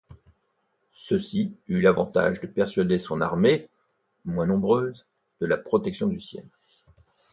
Ceci 0.93 1.55
eut 1.67 1.79
l'avantage 1.79 2.41
de 2.41 2.47
persuader 2.47 2.97
son 2.97 3.21
armée, 3.21 3.69
moins 4.25 4.47
nombreuse, 4.47 5.05
de 5.41 5.45
la 5.45 5.57
protection 5.57 6.07
du 6.07 6.19
ciel. 6.19 6.47